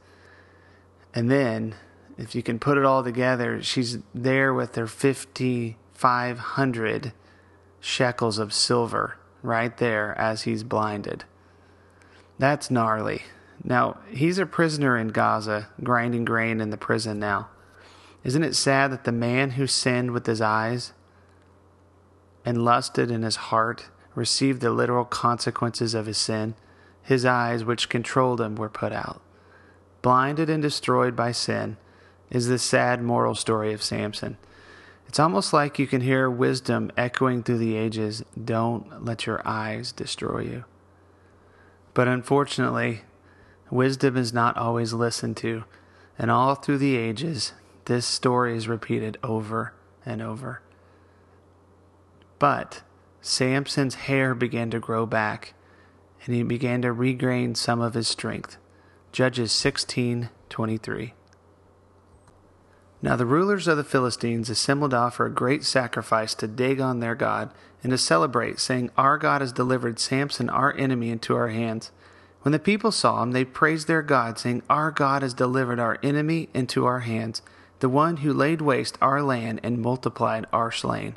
And 1.15 1.31
then, 1.31 1.75
if 2.17 2.35
you 2.35 2.43
can 2.43 2.59
put 2.59 2.79
it 2.79 2.85
all 2.85 3.03
together, 3.03 3.63
she's 3.63 3.99
there 4.15 4.53
with 4.53 4.75
her 4.75 4.87
5,500 4.87 7.13
shekels 7.81 8.39
of 8.39 8.53
silver 8.53 9.17
right 9.43 9.77
there 9.79 10.19
as 10.19 10.43
he's 10.43 10.65
blinded. 10.65 11.25
That's 12.39 12.71
gnarly. 12.71 13.23
Now, 13.65 13.99
he's 14.11 14.39
a 14.39 14.47
prisoner 14.47 14.97
in 14.97 15.09
Gaza, 15.09 15.69
grinding 15.83 16.25
grain 16.25 16.61
in 16.61 16.71
the 16.71 16.77
prison 16.77 17.19
now. 17.19 17.49
Isn't 18.25 18.45
it 18.45 18.55
sad 18.55 18.93
that 18.93 19.05
the 19.05 19.13
man 19.13 19.53
who 19.53 19.67
sinned 19.67 20.13
with 20.13 20.27
his 20.27 20.41
eyes 20.41 20.93
and 22.49 22.65
lusted 22.65 23.11
in 23.11 23.25
his 23.25 23.37
heart 23.37 23.91
received 24.15 24.63
the 24.63 24.71
literal 24.71 25.05
consequences 25.05 25.93
of 25.93 26.07
his 26.07 26.17
sin? 26.17 26.55
His 27.03 27.27
eyes, 27.27 27.63
which 27.63 27.91
controlled 27.91 28.41
him, 28.41 28.57
were 28.57 28.71
put 28.71 28.91
out. 28.91 29.21
Blinded 30.01 30.49
and 30.49 30.63
destroyed 30.63 31.15
by 31.15 31.31
sin 31.31 31.77
is 32.31 32.49
the 32.49 32.59
sad 32.59 33.03
moral 33.03 33.35
story 33.35 33.75
of 33.75 33.83
Samson. 33.83 34.39
It's 35.07 35.21
almost 35.21 35.53
like 35.53 35.79
you 35.79 35.87
can 35.87 36.01
hear 36.01 36.31
wisdom 36.31 36.91
echoing 36.97 37.43
through 37.43 37.59
the 37.59 37.77
ages 37.77 38.25
don't 38.43 39.05
let 39.05 39.27
your 39.27 39.47
eyes 39.47 39.93
destroy 39.93 40.41
you. 40.41 40.65
But 41.93 42.09
unfortunately, 42.09 43.03
wisdom 43.71 44.17
is 44.17 44.33
not 44.33 44.57
always 44.57 44.95
listened 44.95 45.37
to, 45.39 45.65
and 46.19 46.31
all 46.31 46.55
through 46.55 46.79
the 46.79 46.97
ages, 46.97 47.53
this 47.85 48.07
story 48.07 48.57
is 48.57 48.69
repeated 48.69 49.19
over 49.23 49.75
and 50.07 50.23
over. 50.23 50.63
But 52.39 52.83
Samson's 53.21 53.95
hair 53.95 54.35
began 54.35 54.71
to 54.71 54.79
grow 54.79 55.07
back, 55.07 55.55
and 56.25 56.35
he 56.35 56.43
began 56.43 56.83
to 56.83 56.93
regain 56.93 57.55
some 57.55 57.81
of 57.81 57.95
his 57.95 58.09
strength. 58.09 58.57
Judges 59.13 59.53
16:23. 59.53 61.15
Now 63.01 63.17
the 63.17 63.27
rulers 63.27 63.69
of 63.69 63.77
the 63.77 63.85
Philistines 63.85 64.51
assembled 64.51 64.91
to 64.91 64.97
offer 64.97 65.27
a 65.27 65.31
great 65.31 65.65
sacrifice 65.65 66.35
to 66.35 66.49
Dagon 66.49 67.01
their 67.01 67.15
god, 67.15 67.51
and 67.83 67.91
to 67.91 67.99
celebrate, 67.99 68.59
saying, 68.59 68.91
Our 68.97 69.19
God 69.19 69.41
has 69.41 69.53
delivered 69.53 70.01
Samson, 70.01 70.51
our 70.51 70.75
enemy, 70.77 71.11
into 71.11 71.37
our 71.37 71.49
hands. 71.49 71.93
When 72.43 72.53
the 72.53 72.59
people 72.59 72.91
saw 72.91 73.23
him, 73.23 73.33
they 73.33 73.45
praised 73.45 73.87
their 73.87 74.03
God, 74.03 74.39
saying, 74.39 74.63
Our 74.69 74.91
God 74.91 75.23
has 75.23 75.35
delivered 75.35 75.79
our 75.79 75.99
enemy 76.03 76.49
into 76.55 76.87
our 76.87 77.01
hands, 77.01 77.41
the 77.79 77.89
one 77.89 78.19
who 78.19 78.33
laid 78.33 78.61
waste 78.61 78.99
our 79.01 79.23
land 79.23 79.61
and 79.63 79.81
multiplied 79.81 80.47
our 80.53 80.73
slain. 80.73 81.17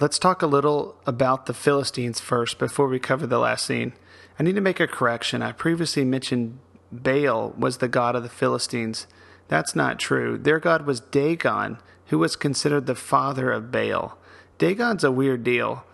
Let's 0.00 0.18
talk 0.18 0.42
a 0.42 0.48
little 0.48 0.96
about 1.06 1.46
the 1.46 1.54
Philistines 1.54 2.18
first 2.18 2.58
before 2.58 2.88
we 2.88 2.98
cover 2.98 3.28
the 3.28 3.38
last 3.38 3.64
scene. 3.64 3.92
I 4.36 4.42
need 4.42 4.56
to 4.56 4.60
make 4.60 4.80
a 4.80 4.88
correction. 4.88 5.40
I 5.40 5.52
previously 5.52 6.04
mentioned 6.04 6.58
Baal 6.90 7.54
was 7.56 7.76
the 7.76 7.86
god 7.86 8.16
of 8.16 8.24
the 8.24 8.28
Philistines. 8.28 9.06
That's 9.46 9.76
not 9.76 10.00
true. 10.00 10.36
Their 10.36 10.58
god 10.58 10.84
was 10.84 10.98
Dagon, 10.98 11.78
who 12.06 12.18
was 12.18 12.34
considered 12.34 12.86
the 12.86 12.96
father 12.96 13.52
of 13.52 13.70
Baal. 13.70 14.18
Dagon's 14.58 15.04
a 15.04 15.12
weird 15.12 15.44
deal. 15.44 15.84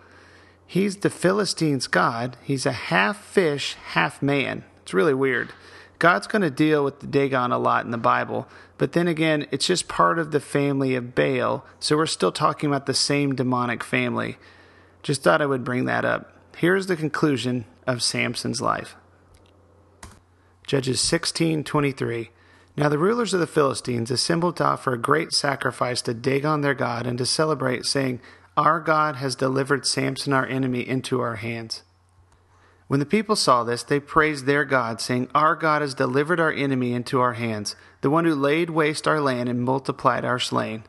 He's 0.65 0.97
the 0.97 1.11
Philistines' 1.11 1.85
god. 1.85 2.37
He's 2.41 2.65
a 2.65 2.71
half 2.71 3.23
fish, 3.23 3.75
half 3.89 4.19
man. 4.19 4.63
It's 4.81 4.95
really 4.95 5.13
weird. 5.13 5.53
God's 6.01 6.25
going 6.25 6.41
to 6.41 6.49
deal 6.49 6.83
with 6.83 6.99
the 6.99 7.05
Dagon 7.05 7.51
a 7.51 7.59
lot 7.59 7.85
in 7.85 7.91
the 7.91 7.97
Bible, 7.99 8.47
but 8.79 8.93
then 8.93 9.07
again, 9.07 9.45
it's 9.51 9.67
just 9.67 9.87
part 9.87 10.17
of 10.17 10.31
the 10.31 10.39
family 10.39 10.95
of 10.95 11.13
Baal, 11.13 11.63
so 11.79 11.95
we're 11.95 12.07
still 12.07 12.31
talking 12.31 12.67
about 12.67 12.87
the 12.87 12.95
same 12.95 13.35
demonic 13.35 13.83
family. 13.83 14.39
Just 15.03 15.21
thought 15.21 15.43
I 15.43 15.45
would 15.45 15.63
bring 15.63 15.85
that 15.85 16.03
up. 16.03 16.35
Here's 16.57 16.87
the 16.87 16.95
conclusion 16.95 17.65
of 17.85 18.01
Samson's 18.01 18.59
life. 18.59 18.95
Judges 20.65 20.99
16:23 21.01 22.31
Now 22.75 22.89
the 22.89 22.97
rulers 22.97 23.35
of 23.35 23.39
the 23.39 23.45
Philistines 23.45 24.09
assembled 24.09 24.57
to 24.57 24.65
offer 24.65 24.93
a 24.93 24.97
great 24.97 25.33
sacrifice 25.33 26.01
to 26.01 26.15
Dagon 26.15 26.61
their 26.61 26.73
god 26.73 27.05
and 27.05 27.19
to 27.19 27.27
celebrate 27.27 27.85
saying, 27.85 28.21
"Our 28.57 28.79
God 28.79 29.17
has 29.17 29.35
delivered 29.35 29.85
Samson 29.85 30.33
our 30.33 30.47
enemy 30.47 30.79
into 30.79 31.21
our 31.21 31.35
hands." 31.35 31.83
When 32.91 32.99
the 32.99 33.05
people 33.05 33.37
saw 33.37 33.63
this, 33.63 33.83
they 33.83 34.01
praised 34.01 34.45
their 34.45 34.65
God, 34.65 34.99
saying, 34.99 35.29
Our 35.33 35.55
God 35.55 35.81
has 35.81 35.93
delivered 35.93 36.41
our 36.41 36.51
enemy 36.51 36.91
into 36.91 37.21
our 37.21 37.35
hands, 37.35 37.73
the 38.01 38.09
one 38.09 38.25
who 38.25 38.35
laid 38.35 38.69
waste 38.69 39.07
our 39.07 39.21
land 39.21 39.47
and 39.47 39.63
multiplied 39.63 40.25
our 40.25 40.39
slain. 40.39 40.83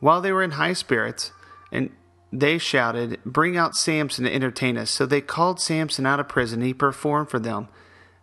While 0.00 0.20
they 0.20 0.32
were 0.32 0.42
in 0.42 0.50
high 0.50 0.74
spirits, 0.74 1.32
and 1.70 1.88
they 2.30 2.58
shouted, 2.58 3.18
Bring 3.24 3.56
out 3.56 3.74
Samson 3.74 4.26
to 4.26 4.34
entertain 4.34 4.76
us. 4.76 4.90
So 4.90 5.06
they 5.06 5.22
called 5.22 5.60
Samson 5.60 6.04
out 6.04 6.20
of 6.20 6.28
prison, 6.28 6.60
and 6.60 6.66
he 6.66 6.74
performed 6.74 7.30
for 7.30 7.38
them. 7.38 7.68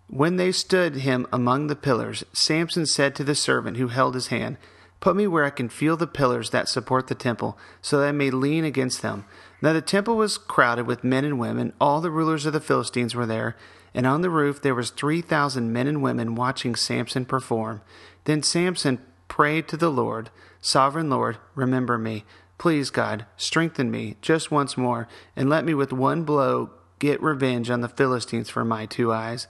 When 0.08 0.36
they 0.36 0.52
stood 0.52 0.98
him 0.98 1.26
among 1.34 1.68
the 1.68 1.76
pillars, 1.76 2.24
Samson 2.34 2.86
said 2.86 3.16
to 3.16 3.24
the 3.24 3.34
servant 3.34 3.78
who 3.78 3.88
held 3.88 4.14
his 4.14 4.28
hand, 4.28 4.58
Put 5.00 5.16
me 5.16 5.26
where 5.26 5.46
I 5.46 5.50
can 5.50 5.70
feel 5.70 5.98
the 5.98 6.06
pillars 6.06 6.52
that 6.52 6.70
support 6.70 7.08
the 7.08 7.16
temple, 7.16 7.58
so 7.82 8.00
that 8.00 8.10
I 8.10 8.12
may 8.12 8.30
lean 8.30 8.64
against 8.64 9.02
them. 9.02 9.26
Now 9.62 9.74
the 9.74 9.82
temple 9.82 10.16
was 10.16 10.38
crowded 10.38 10.88
with 10.88 11.04
men 11.04 11.26
and 11.26 11.40
women. 11.40 11.74
All 11.82 12.02
the 12.02 12.12
rulers 12.12 12.46
of 12.46 12.54
the 12.54 12.62
Philistines 12.62 13.14
were 13.14 13.26
there, 13.26 13.56
and 13.94 14.06
on 14.06 14.22
the 14.22 14.30
roof 14.30 14.62
there 14.62 14.76
was 14.76 14.90
three 14.90 15.22
thousand 15.22 15.74
men 15.74 15.88
and 15.88 16.02
women 16.02 16.36
watching 16.36 16.76
Samson 16.76 17.26
perform. 17.26 17.82
Then 18.26 18.44
Samson 18.44 19.00
prayed 19.28 19.68
to 19.68 19.78
the 19.78 19.90
Lord, 19.90 20.30
Sovereign 20.62 21.10
Lord, 21.10 21.38
remember 21.56 21.98
me. 21.98 22.26
Please, 22.58 22.90
God, 22.90 23.26
strengthen 23.38 23.90
me 23.90 24.18
just 24.22 24.52
once 24.52 24.78
more, 24.78 25.08
and 25.36 25.50
let 25.50 25.64
me 25.64 25.74
with 25.74 25.94
one 25.94 26.24
blow 26.24 26.72
get 27.00 27.22
revenge 27.24 27.70
on 27.70 27.80
the 27.80 27.88
Philistines 27.88 28.50
for 28.50 28.66
my 28.66 28.86
two 28.86 29.14
eyes. 29.14 29.48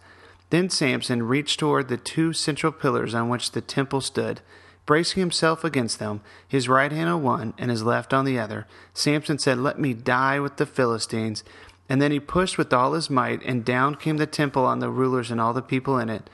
Then 0.51 0.69
Samson 0.69 1.23
reached 1.23 1.59
toward 1.59 1.87
the 1.87 1.97
two 1.97 2.33
central 2.33 2.71
pillars 2.71 3.15
on 3.15 3.29
which 3.29 3.51
the 3.51 3.61
temple 3.61 4.01
stood. 4.01 4.41
Bracing 4.86 5.19
himself 5.19 5.63
against 5.63 6.00
them, 6.00 6.21
his 6.48 6.67
right 6.67 6.91
hand 6.91 7.09
on 7.09 7.21
one 7.21 7.53
and 7.57 7.69
his 7.69 7.83
left 7.83 8.13
on 8.13 8.25
the 8.25 8.39
other, 8.39 8.65
Samson 8.93 9.38
said, 9.38 9.59
Let 9.59 9.79
me 9.79 9.93
die 9.93 10.39
with 10.39 10.57
the 10.57 10.65
Philistines. 10.65 11.43
And 11.88 12.01
then 12.01 12.12
he 12.12 12.19
pushed 12.19 12.57
with 12.57 12.74
all 12.74 12.93
his 12.93 13.09
might, 13.09 13.41
and 13.43 13.65
down 13.65 13.95
came 13.95 14.17
the 14.17 14.27
temple 14.27 14.65
on 14.65 14.79
the 14.79 14.89
rulers 14.89 15.31
and 15.31 15.41
all 15.41 15.53
the 15.53 15.62
people 15.62 15.98
in 15.98 16.09
it. 16.09 16.29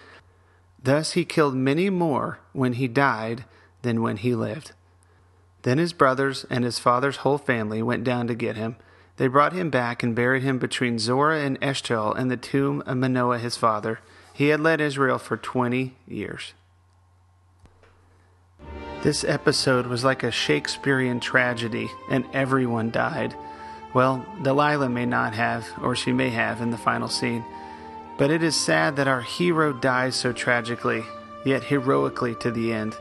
Thus 0.82 1.14
he 1.14 1.26
killed 1.26 1.56
many 1.56 1.90
more 1.90 2.40
when 2.54 2.74
he 2.74 2.88
died 2.88 3.46
than 3.82 4.02
when 4.02 4.18
he 4.18 4.36
lived. 4.36 4.72
Then 5.64 5.78
his 5.78 5.94
brothers 5.94 6.46
and 6.50 6.64
his 6.64 6.78
father's 6.78 7.18
whole 7.18 7.40
family 7.40 7.82
went 7.82 8.04
down 8.04 8.28
to 8.28 8.36
get 8.36 8.56
him. 8.56 8.76
They 9.18 9.28
brought 9.28 9.54
him 9.54 9.70
back 9.70 10.04
and 10.04 10.16
buried 10.16 10.44
him 10.44 10.60
between 10.60 11.00
Zorah 11.00 11.40
and 11.40 11.60
Eshtaol 11.62 12.16
and 12.16 12.30
the 12.30 12.38
tomb 12.38 12.84
of 12.86 12.98
Manoah 12.98 13.40
his 13.40 13.58
father. 13.58 14.00
He 14.34 14.50
had 14.50 14.60
led 14.60 14.82
Israel 14.82 15.18
for 15.18 15.38
twenty 15.38 15.96
years. 16.08 16.54
This 19.06 19.24
episode 19.24 19.86
was 19.86 20.04
like 20.04 20.24
a 20.24 20.32
Shakespearean 20.32 21.20
tragedy, 21.20 21.92
and 22.10 22.26
everyone 22.34 22.90
died. 22.90 23.36
Well, 23.94 24.26
Delilah 24.42 24.90
may 24.90 25.06
not 25.06 25.36
have, 25.36 25.68
or 25.80 25.96
she 25.96 26.12
may 26.12 26.32
have 26.32 26.60
in 26.60 26.72
the 26.72 26.78
final 26.80 27.08
scene. 27.08 27.46
But 28.18 28.32
it 28.32 28.42
is 28.42 28.56
sad 28.56 28.96
that 28.96 29.08
our 29.08 29.22
hero 29.22 29.74
dies 29.74 30.16
so 30.16 30.34
tragically, 30.34 31.04
yet 31.46 31.66
heroically 31.66 32.34
to 32.38 32.50
the 32.50 32.74
end. 32.74 32.98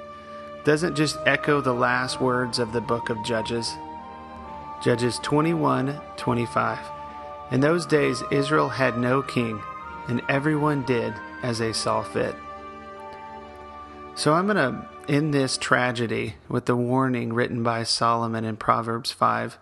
Doesn't 0.65 0.95
just 0.95 1.17
echo 1.25 1.63
the 1.63 1.73
last 1.73 2.21
words 2.21 2.59
of 2.59 2.75
the 2.75 2.83
book 2.83 3.09
of 3.09 3.25
Judges. 3.25 3.75
Judges 4.83 5.19
21 5.21 5.99
25. 6.19 6.81
In 7.51 7.61
those 7.61 7.87
days, 7.87 8.23
Israel 8.31 8.69
had 8.69 8.99
no 8.99 9.23
king, 9.23 9.59
and 10.09 10.21
everyone 10.29 10.83
did 10.83 11.15
as 11.43 11.61
they 11.61 11.73
saw 11.73 12.03
fit. 12.03 12.37
So 14.17 14.35
I'm 14.35 14.45
going 14.45 14.59
to 14.59 14.94
in 15.09 15.31
this 15.31 15.59
tragedy, 15.59 16.37
with 16.49 16.67
the 16.67 16.77
warning 16.77 17.33
written 17.33 17.63
by 17.63 17.83
Solomon 17.83 18.45
in 18.45 18.57
Proverbs 18.57 19.13
5, 19.13 19.59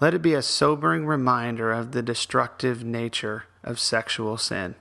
let 0.00 0.14
it 0.14 0.22
be 0.22 0.34
a 0.34 0.42
sobering 0.42 1.06
reminder 1.06 1.70
of 1.72 1.92
the 1.92 2.02
destructive 2.02 2.84
nature 2.84 3.44
of 3.62 3.78
sexual 3.78 4.36
sin. 4.36 4.74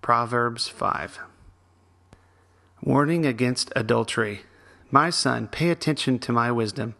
Proverbs 0.00 0.68
5. 0.68 1.18
Warning 2.82 3.26
against 3.26 3.72
adultery. 3.76 4.40
My 4.90 5.10
son, 5.10 5.48
pay 5.48 5.70
attention 5.70 6.18
to 6.20 6.32
my 6.32 6.50
wisdom. 6.50 6.94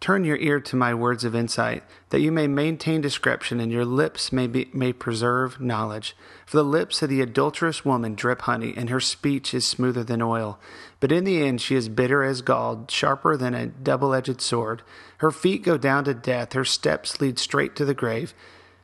Turn 0.00 0.24
your 0.24 0.38
ear 0.38 0.60
to 0.60 0.76
my 0.76 0.94
words 0.94 1.24
of 1.24 1.34
insight, 1.34 1.84
that 2.08 2.22
you 2.22 2.32
may 2.32 2.46
maintain 2.46 3.02
discretion 3.02 3.60
and 3.60 3.70
your 3.70 3.84
lips 3.84 4.32
may, 4.32 4.46
be, 4.46 4.70
may 4.72 4.94
preserve 4.94 5.60
knowledge. 5.60 6.16
For 6.46 6.56
the 6.56 6.64
lips 6.64 7.02
of 7.02 7.10
the 7.10 7.20
adulterous 7.20 7.84
woman 7.84 8.14
drip 8.14 8.40
honey, 8.42 8.72
and 8.74 8.88
her 8.88 9.00
speech 9.00 9.52
is 9.52 9.66
smoother 9.66 10.02
than 10.02 10.22
oil. 10.22 10.58
But 11.00 11.12
in 11.12 11.24
the 11.24 11.42
end 11.42 11.60
she 11.60 11.76
is 11.76 11.90
bitter 11.90 12.22
as 12.24 12.40
gall, 12.40 12.86
sharper 12.88 13.36
than 13.36 13.52
a 13.52 13.66
double 13.66 14.14
edged 14.14 14.40
sword. 14.40 14.80
Her 15.18 15.30
feet 15.30 15.62
go 15.62 15.76
down 15.76 16.04
to 16.04 16.14
death, 16.14 16.54
her 16.54 16.64
steps 16.64 17.20
lead 17.20 17.38
straight 17.38 17.76
to 17.76 17.84
the 17.84 17.92
grave. 17.92 18.32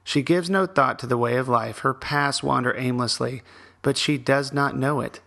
She 0.05 0.20
gives 0.20 0.50
no 0.50 0.66
thought 0.66 0.98
to 0.98 1.07
the 1.07 1.16
way 1.16 1.37
of 1.37 1.48
life, 1.48 1.79
her 1.79 1.94
paths 1.94 2.42
wander 2.42 2.76
aimlessly, 2.76 3.42
but 3.81 3.96
she 3.96 4.18
does 4.18 4.52
not 4.52 4.76
know 4.76 5.00
it. 5.00 5.20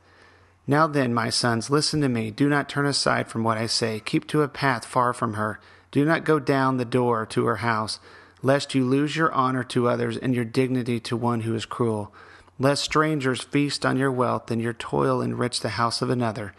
Now 0.68 0.86
then, 0.86 1.16
my 1.16 1.32
sons, 1.32 1.72
listen 1.72 2.00
to 2.02 2.10
me. 2.10 2.30
Do 2.30 2.48
not 2.48 2.70
turn 2.70 2.86
aside 2.86 3.28
from 3.28 3.44
what 3.44 3.58
I 3.58 3.66
say. 3.66 4.00
Keep 4.00 4.28
to 4.28 4.44
a 4.44 4.48
path 4.48 4.86
far 4.86 5.14
from 5.14 5.34
her. 5.34 5.60
Do 5.92 6.06
not 6.06 6.24
go 6.24 6.40
down 6.40 6.78
the 6.78 6.86
door 6.86 7.26
to 7.28 7.46
her 7.46 7.58
house, 7.58 8.00
lest 8.42 8.76
you 8.76 8.86
lose 8.86 9.16
your 9.16 9.32
honor 9.32 9.64
to 9.66 9.88
others 9.88 10.18
and 10.18 10.36
your 10.36 10.46
dignity 10.46 11.00
to 11.02 11.18
one 11.18 11.42
who 11.42 11.56
is 11.56 11.66
cruel. 11.66 12.14
Lest 12.60 12.84
strangers 12.84 13.42
feast 13.42 13.86
on 13.86 13.98
your 13.98 14.12
wealth 14.12 14.52
and 14.52 14.62
your 14.62 14.74
toil 14.74 15.22
enrich 15.22 15.62
the 15.62 15.70
house 15.70 16.02
of 16.02 16.10
another. 16.10 16.54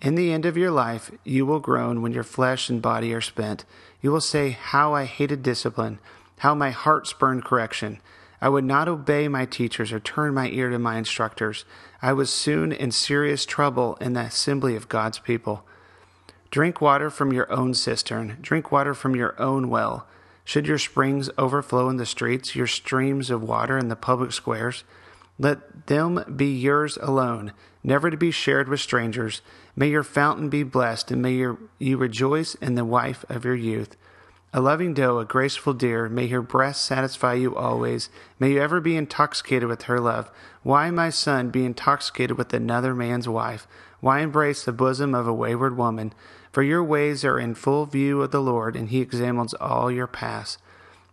In 0.00 0.14
the 0.14 0.32
end 0.32 0.46
of 0.46 0.56
your 0.56 0.70
life, 0.70 1.10
you 1.24 1.44
will 1.44 1.58
groan 1.58 2.02
when 2.02 2.12
your 2.12 2.22
flesh 2.22 2.68
and 2.70 2.80
body 2.80 3.12
are 3.12 3.20
spent. 3.20 3.64
You 4.00 4.12
will 4.12 4.20
say, 4.20 4.50
How 4.50 4.94
I 4.94 5.06
hated 5.06 5.42
discipline, 5.42 5.98
how 6.38 6.54
my 6.54 6.70
heart 6.70 7.08
spurned 7.08 7.44
correction. 7.44 7.98
I 8.40 8.48
would 8.48 8.64
not 8.64 8.86
obey 8.86 9.26
my 9.26 9.44
teachers 9.44 9.90
or 9.90 9.98
turn 9.98 10.34
my 10.34 10.48
ear 10.50 10.70
to 10.70 10.78
my 10.78 10.96
instructors. 10.96 11.64
I 12.00 12.12
was 12.12 12.30
soon 12.30 12.70
in 12.70 12.92
serious 12.92 13.44
trouble 13.44 13.96
in 14.00 14.12
the 14.12 14.20
assembly 14.20 14.76
of 14.76 14.88
God's 14.88 15.18
people. 15.18 15.64
Drink 16.50 16.80
water 16.80 17.10
from 17.10 17.32
your 17.32 17.50
own 17.52 17.74
cistern, 17.74 18.38
drink 18.40 18.72
water 18.72 18.94
from 18.94 19.14
your 19.14 19.40
own 19.40 19.68
well. 19.68 20.06
Should 20.44 20.66
your 20.66 20.78
springs 20.78 21.28
overflow 21.36 21.90
in 21.90 21.98
the 21.98 22.06
streets, 22.06 22.56
your 22.56 22.66
streams 22.66 23.28
of 23.28 23.42
water 23.42 23.76
in 23.76 23.88
the 23.88 23.96
public 23.96 24.32
squares, 24.32 24.82
let 25.38 25.86
them 25.86 26.24
be 26.34 26.52
yours 26.52 26.96
alone, 27.02 27.52
never 27.84 28.10
to 28.10 28.16
be 28.16 28.30
shared 28.30 28.68
with 28.68 28.80
strangers. 28.80 29.42
May 29.76 29.88
your 29.88 30.02
fountain 30.02 30.48
be 30.48 30.62
blessed, 30.62 31.10
and 31.10 31.20
may 31.20 31.34
your, 31.34 31.58
you 31.78 31.96
rejoice 31.96 32.54
in 32.56 32.74
the 32.74 32.84
wife 32.84 33.24
of 33.28 33.44
your 33.44 33.54
youth. 33.54 33.96
A 34.52 34.62
loving 34.62 34.94
doe, 34.94 35.18
a 35.18 35.26
graceful 35.26 35.74
deer, 35.74 36.08
may 36.08 36.26
her 36.28 36.40
breast 36.40 36.84
satisfy 36.84 37.34
you 37.34 37.54
always. 37.54 38.08
May 38.38 38.52
you 38.52 38.62
ever 38.62 38.80
be 38.80 38.96
intoxicated 38.96 39.68
with 39.68 39.82
her 39.82 40.00
love. 40.00 40.30
Why, 40.62 40.90
my 40.90 41.10
son, 41.10 41.50
be 41.50 41.66
intoxicated 41.66 42.38
with 42.38 42.54
another 42.54 42.94
man's 42.94 43.28
wife? 43.28 43.68
Why 44.00 44.20
embrace 44.20 44.64
the 44.64 44.72
bosom 44.72 45.14
of 45.14 45.26
a 45.26 45.32
wayward 45.32 45.76
woman? 45.76 46.12
For 46.52 46.62
your 46.62 46.82
ways 46.82 47.24
are 47.24 47.38
in 47.38 47.54
full 47.54 47.86
view 47.86 48.22
of 48.22 48.30
the 48.30 48.40
Lord, 48.40 48.76
and 48.76 48.88
he 48.88 49.00
examines 49.00 49.54
all 49.54 49.90
your 49.90 50.06
paths. 50.06 50.58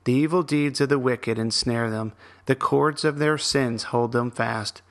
The 0.05 0.13
evil 0.13 0.43
deeds 0.43 0.79
of 0.81 0.89
the 0.89 0.99
wicked 0.99 1.39
ensnare 1.39 1.89
them, 1.89 2.13
the 2.45 2.55
cords 2.55 3.03
of 3.03 3.17
their 3.17 3.37
sins 3.37 3.83
hold 3.83 4.11
them 4.11 4.29
fast. 4.29 4.81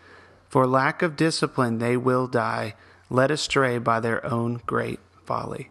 For 0.49 0.67
lack 0.67 1.03
of 1.03 1.17
discipline 1.17 1.79
they 1.79 1.97
will 1.97 2.27
die, 2.27 2.75
led 3.11 3.31
astray 3.31 3.79
by 3.79 4.01
their 4.01 4.25
own 4.27 4.61
great 4.67 5.01
folly. 5.25 5.71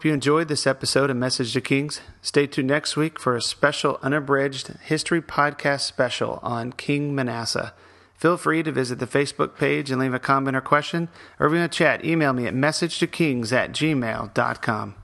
Hope 0.00 0.06
you 0.06 0.14
enjoyed 0.14 0.48
this 0.48 0.66
episode 0.66 1.10
of 1.10 1.16
Message 1.18 1.52
to 1.52 1.60
Kings. 1.60 2.00
Stay 2.22 2.46
tuned 2.46 2.68
next 2.68 2.96
week 2.96 3.20
for 3.20 3.36
a 3.36 3.42
special 3.42 4.00
unabridged 4.00 4.68
history 4.82 5.20
podcast 5.20 5.80
special 5.80 6.40
on 6.42 6.72
King 6.72 7.14
Manasseh. 7.14 7.74
Feel 8.14 8.38
free 8.38 8.62
to 8.62 8.72
visit 8.72 8.98
the 8.98 9.06
Facebook 9.06 9.58
page 9.58 9.90
and 9.90 10.00
leave 10.00 10.14
a 10.14 10.18
comment 10.18 10.56
or 10.56 10.62
question, 10.62 11.10
or 11.38 11.48
if 11.48 11.52
you 11.52 11.58
want 11.58 11.70
to 11.70 11.76
chat, 11.76 12.02
email 12.02 12.32
me 12.32 12.46
at 12.46 12.54
messagetokings 12.54 13.52
at 13.52 13.72
gmail.com. 13.72 14.94